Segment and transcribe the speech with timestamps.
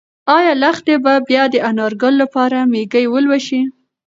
[0.37, 3.61] ایا لښتې به بیا د انارګل لپاره مېږې ولوشي؟